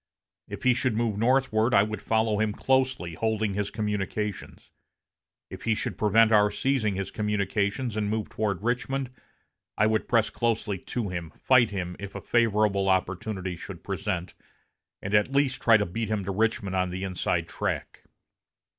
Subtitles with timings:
[0.47, 4.71] If he should move northward I would follow him closely, holding his communications.
[5.51, 9.11] If he should prevent our seizing his communications and move toward Richmond,
[9.77, 14.33] I would press closely to him, fight him, if a favorable opportunity should present,
[15.03, 18.01] and at least try to beat him to Richmond on the inside track.